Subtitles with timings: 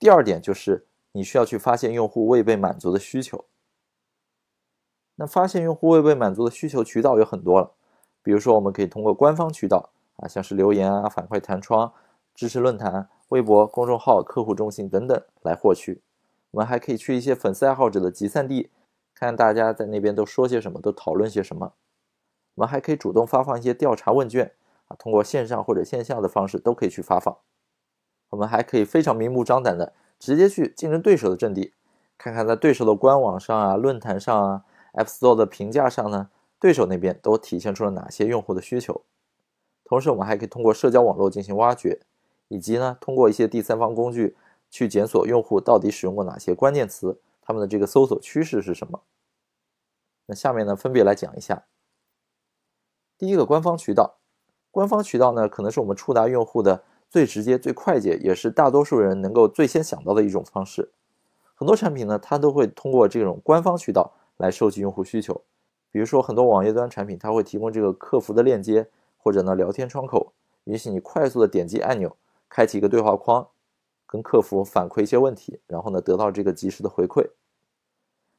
[0.00, 3.44] 第二点就是你需要去发现用户未被满足的需求。
[5.16, 7.72] 那发现用户未被满足的需求渠道有很多了，
[8.22, 11.92] 比如说我们可以通过官方渠道啊，像是留言啊、反馈弹窗、
[12.34, 16.00] 知识论坛、微博、公众号、客户中心等等来获取。
[16.52, 18.70] 我们还可以去一些粉丝爱好者的集散地，
[19.14, 21.74] 看大家在那边都说些什么，都讨论些什么。
[22.54, 24.54] 我们还可以主动发放一些调查问卷
[24.88, 27.36] 啊，通过线上或者线下的方式都可以去发放。
[28.30, 31.74] 我们还可以非常明目张胆的直接去竞争对手的阵地，
[32.18, 34.64] 看看在对手的官网上啊、论坛上啊。
[34.94, 39.02] App Store 的评价上呢，对手那边都体现出了哪些用户的需求？
[39.84, 42.00] 同时，我们还可以通过社交网络进行挖掘，
[42.48, 44.36] 以及呢，通过一些第三方工具
[44.68, 49.00] 去检索用户到底使用过哪些关键词，他们的这个搜索趋势是什么？
[50.26, 51.62] 那下面呢，分别来讲一下。
[53.16, 54.16] 第一个，官方渠道。
[54.72, 60.90] 官方渠道呢，可能是我们触达用户的最直接、最快捷，也是大多数人能够最先想到的一种方式。
[61.54, 64.14] 很多产品呢，它都会通过这种官方渠道。
[64.36, 65.42] 来收集用户需求，
[65.92, 68.88] 比如说很多网页端产品，它会提供这个客服的链接，
[69.18, 70.32] 或者呢聊天窗口，
[70.64, 72.16] 允许你快速的点击按钮，
[72.48, 73.46] 开启一个对话框，
[74.06, 77.28] 跟客服反馈一些问题，然后呢得到这个及时的回馈。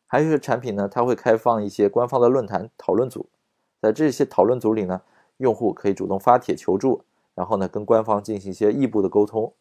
[0.07, 3.29] 还有一些产品呢，它会开放一些官方的论坛讨论组，
[3.79, 5.03] 在这些讨论组里呢，
[5.37, 7.03] 用户可以主动发帖求助，
[7.35, 9.53] 然后呢跟官方进行一些异步的沟通。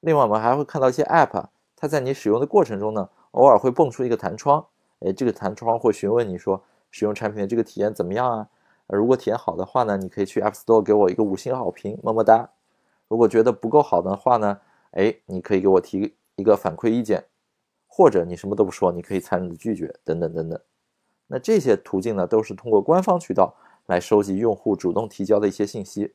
[0.00, 4.64] 另外，我们还会看到一些 App，它在你使用的过程中呢，偶尔会蹦出一个弹窗。
[5.00, 8.48] 哎，这个弹窗会询问你说使用产品的这个体验怎么样啊？
[8.88, 12.48] 如果体验好的话呢，你可以去 App Store 给我一个五星好评，么么哒。
[13.08, 14.60] 如果觉得不够好的话呢，
[14.92, 17.24] 哎，你可以给我提一个反馈意见，
[17.88, 20.60] 或者你什么都不说，你可以残忍的拒绝，等等等等。
[21.26, 23.54] 那这些途径呢，都是通过官方渠道
[23.86, 26.14] 来收集用户主动提交的一些信息。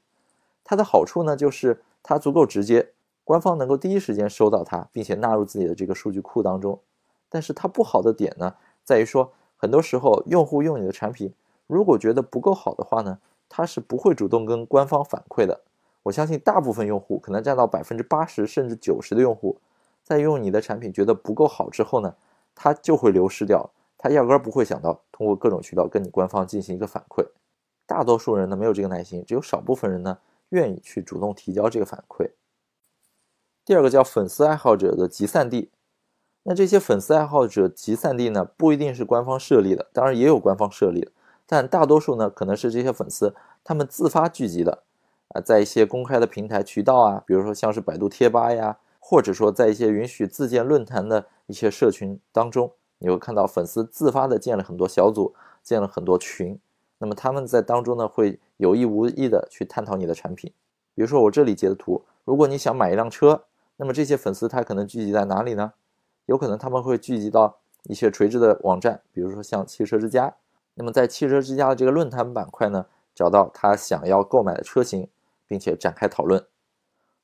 [0.64, 2.92] 它的好处呢，就是它足够直接，
[3.24, 6.80] 官方能够第一时间收到它，并且纳入自己的这个数据库当中。
[7.30, 8.56] 但是它不好的点呢？
[8.84, 11.34] 在于说，很多时候用户用你的产品，
[11.68, 15.62] 如果觉得不够好的话呢，他是不会主动跟官方反馈的。
[16.04, 19.58] 我相信大部分用户可能占到百分之八十甚至九十的用户，
[20.04, 22.16] 在用你的产品觉得不够好之后呢，
[22.56, 27.24] 他就会流失掉，他压根儿不会想到通过各种渠道跟你官方进行一个反馈。
[27.86, 30.18] 大多数人呢没有这个耐心，只有少部分人呢
[30.52, 32.32] 愿意去主动提交这个反馈。
[33.66, 35.70] 第二个叫粉丝爱好者的集散地。
[36.44, 41.12] 那这些粉丝爱好者集散地呢，不一定是官方设立的，当然也有官方设立的，
[41.46, 44.82] 但大多数呢，可能是这些粉丝他们自发聚集的，
[45.28, 56.60] 啊，在一些公开的平台渠道啊，比如说像是百度贴吧呀，或者说在一些允许自建论坛的一些社群当中，你会看到粉丝自发的建了很多小组，建了很多群，
[57.02, 60.54] 那么他们在当中呢，会有意无意的去探讨你的产品，
[60.94, 63.44] 比如说我这里截的图，如果你想买一辆车，
[63.78, 65.74] 那么这些粉丝他可能聚集在哪里呢？
[66.28, 70.36] 有可能他们会聚集到一些垂直的网站，比如说像汽车之家。
[70.76, 72.86] 那么在汽车之家的这个论坛板块呢，
[73.16, 75.10] 找到他想要购买的车型，
[75.48, 76.46] 并且展开讨论。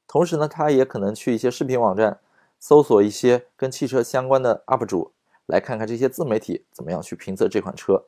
[0.08, 2.20] 同时呢，他也可能去一些视频网站，
[2.60, 5.12] 搜索一些跟汽车相关的 UP 主，
[5.46, 8.06] 来看看这些自媒体怎么样去评测这款车。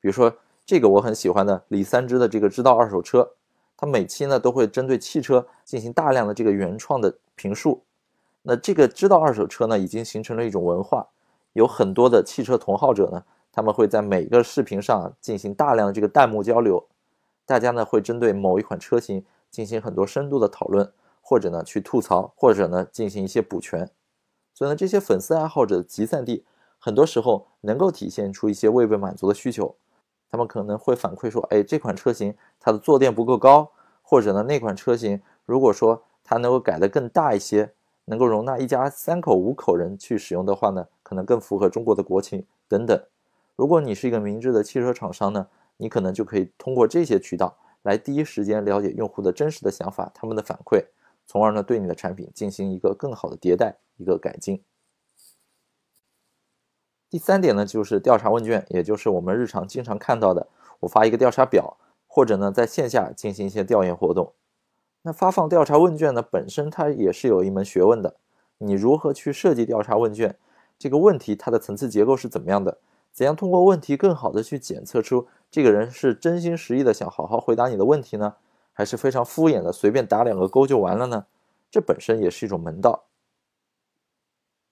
[0.00, 0.36] 比如说
[0.68, 3.30] 这个我很喜欢的李三枝的这个知道二手车，
[3.74, 7.82] 他每期呢都会针对汽车进行大量的这个原创的评述。
[8.42, 11.08] 那这个知道二手车呢，已经形成了一种文化，
[11.54, 16.86] 有很多的汽车同好者呢，他们会在每个视频上进行大量的这个弹幕交流，
[17.46, 20.92] 大家呢会针对某一款车型进行很多深度的讨论，
[21.22, 23.88] 或者呢去吐槽，或者呢进行一些补全。
[24.52, 26.44] 所以呢，这些粉丝爱好者的集散地，
[26.78, 29.74] 很多时候能够体现出一些未被满足的需求。
[30.30, 33.70] 他们可能会反馈说，哎，这款车型它的坐垫不够高，
[34.02, 37.72] 或者呢那款车型如果说它能够改得更大一些。
[38.10, 42.98] 能够容纳一家三口五口人去使用的话呢，可能更符合中国的国情等等。
[43.54, 45.46] 如果你是一个明智的汽车厂商呢，
[45.76, 50.82] 你可能就可以通过这些渠道来第一时间了解用户的真实的想法、他们的反馈，
[51.26, 54.58] 从而呢对你的产品进行一个更好的迭代、一个改进。
[57.10, 60.46] 第三点呢，就是调查问卷，也就是我们日常经常看到的，
[60.80, 61.76] 我发一个调查表，
[62.06, 64.32] 或者呢在线下进行一些调研活动。
[65.02, 68.16] 那发放调查问卷呢，本身它也是有一门学问的。
[68.58, 70.36] 你如何去设计调查问卷？
[70.78, 72.78] 这个问题它的层次结构是怎么样的？
[73.10, 78.34] 怎样通过问题更好的去检测出这个人是真心实意的想好好回答你的问题呢，
[78.72, 81.24] 还是非常敷衍的随便打两个勾就完了呢？
[81.70, 83.04] 这本身也是一种门道。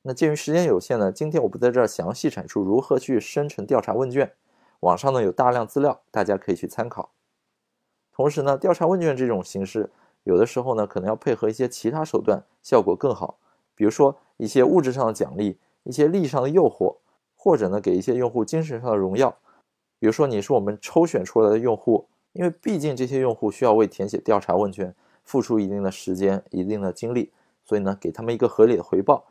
[0.09, 4.33] 那鉴于时间有限呢，今天我不在这儿详细阐述如何去生成调查问卷，
[4.79, 7.11] 网上呢有大量资料，大家可以去参考。
[8.13, 9.91] 同时呢，调查问卷这种形式。
[10.23, 13.39] 有的时候呢，可能要配合一些其他手段，效果更好。
[13.75, 16.99] 比如说，一些物质上的奖励、一些利益上的诱惑，
[17.35, 19.37] 或者呢给一些用户精神上的荣耀。
[19.99, 24.95] 比如说你是我们抽选出来的用户，因为毕竟这些用户需要为填写调查问卷
[25.25, 27.33] 付出一定的时间、一定的精力，
[27.65, 29.25] 所以呢给他们一个合理的回报，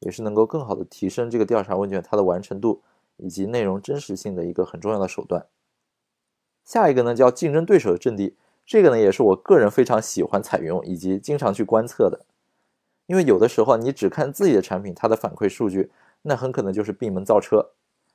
[0.00, 2.82] 也是能够更好的提升这个调查问卷它的完成度
[3.16, 5.46] 以及内容真实性的一个很重要的手段。
[6.64, 8.36] 下一个呢叫竞争对手的阵地，
[8.66, 12.26] 这个呢也是我个人非常喜欢采用以及经常去观测的。
[13.06, 15.90] 因为有的时候你只看自己的产品，它的反馈数据，
[16.22, 17.70] 那很可能就是闭门造车。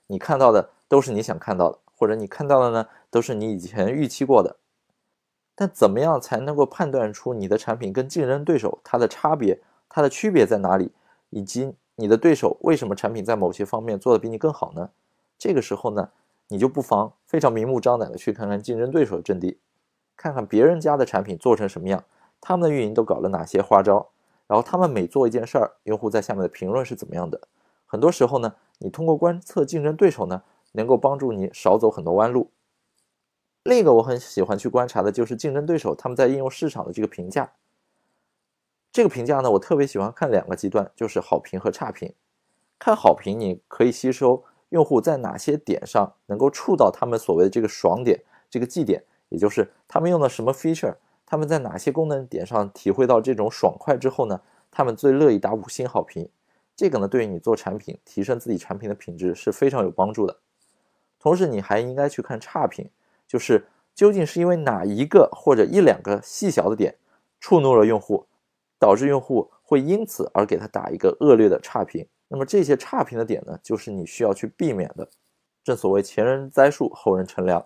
[0.07, 4.55] 你看到的都是你想看到的，或者你看到的呢都是你以前预期过的。
[5.53, 9.59] 但怎么样才能够判断出你的产品跟竞争对手它的差别、
[9.89, 10.91] 它的区别在哪里，
[11.29, 14.89] 以及你的对手为什么产品在某些方面做的比你更好呢？
[15.37, 16.09] 这个时候呢，
[16.47, 19.59] 你就不妨非常明目张胆的去看看竞争对手的阵地，
[20.15, 22.03] 看看别人家的产品做成什么样，
[22.39, 24.09] 他们的运营都搞了哪些花招。
[24.47, 27.47] 然后他们每做一件事儿，用户在下面的评论是怎么样的？
[27.85, 30.43] 很多时候呢，你通过观测竞争对手呢，
[30.73, 32.51] 能够帮助你少走很多弯路。
[33.63, 37.53] 另一个我很喜欢去观察的就是竞争对手他们在应用市场的这个评价。
[38.95, 42.13] 这个评价呢，我特别喜欢看两个极端，就是好评和差评。
[42.79, 50.95] 看好评，你可以吸收用户在哪些点上能够触到他们所谓的这个爽点、这个绩点，也就是他们用的什么 feature。
[51.25, 54.39] 他们在哪些功能点上体会到这种爽快之后呢？
[54.71, 56.29] 他们最乐意打五星好评，
[56.73, 60.37] 这个呢，对于你做产品、提升自己产品的品质是非常有帮助的。
[61.19, 62.89] 同时，你还应该去看差评，
[63.27, 66.95] 就是究竟是因为哪一个或者一两个细小的点
[67.41, 68.25] 触怒了用户，
[68.85, 72.07] 导致用户会因此而给他打一个恶劣的差评。
[72.27, 75.09] 那么这些差评的点呢，就是你需要去避免的。
[75.63, 77.65] 正所谓前人栽树，后人乘凉。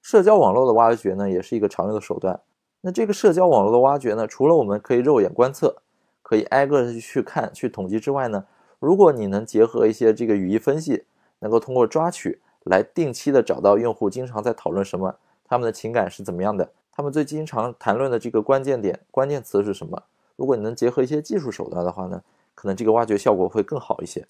[0.00, 2.40] 社交网络的挖掘呢，也是一个常用的手段。
[2.80, 5.82] 那这个社交网络的挖掘呢，除了我们可以肉眼观测，
[6.22, 8.46] 可以挨个的去看、去统计之外呢，
[8.78, 11.04] 如果你能结合一些这个语义分析，
[11.40, 20.04] 能够通过抓取来定期的找到用户经常在讨论什么，他们的情感是怎么样的，他们最经常谈论的这个关键点、关键词是什么？
[20.34, 22.22] 如果你能结合一些技术手段的话呢，
[22.54, 24.26] 可能这个挖掘效果会更好一些。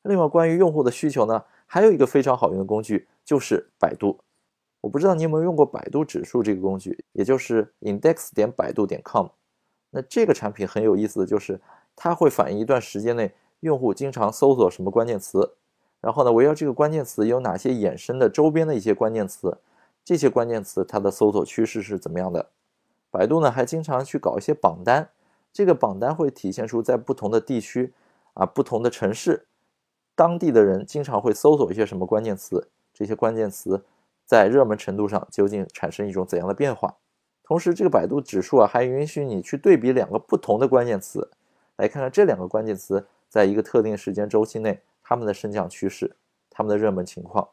[0.00, 4.20] 另外，关于用户的需求呢，还有一个非常好用的工具，就是百度。
[4.80, 9.26] 我不知道你有没有用过百度指数这个工具，也就是 index 点百度点 com。
[9.90, 11.60] 那这个产品很有意思的就是，
[11.94, 15.52] 它会反映一段时间内用户经常搜索什么关键词，
[16.00, 19.58] 然后呢，围绕这个关键词有哪些衍生的周边的一些关键词，
[20.04, 22.50] 这些关键词它的搜索趋势是怎么样的。
[23.10, 25.10] 百度呢还经常去搞一些榜单，
[25.52, 27.92] 这个榜单会体现出在不同的地区
[28.34, 29.46] 啊、不同的城市，
[30.14, 33.84] 当地的人经常会搜索一些什么关键词，这些关键词。
[34.24, 36.96] 在热门程度上究竟产生一种怎样的变化？
[37.42, 41.28] 同时，这个百度指数啊还允许你去对比两个不同的关键词，
[41.76, 46.16] 来看看这两个关键词在一个特定时间周期内它们的升降趋势、
[46.48, 47.46] 它们的热门情况。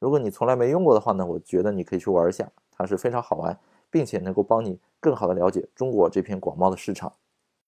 [0.00, 3.56] 如果你从来没用过的话呢，我觉得你可以去玩一下，它是非常好玩，
[3.90, 7.12] 并且能够帮你更好的了解中国这片广袤的市场。